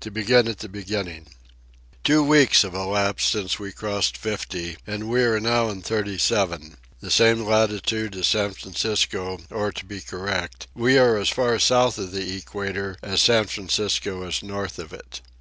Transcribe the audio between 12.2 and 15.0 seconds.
equator as San Francisco is north of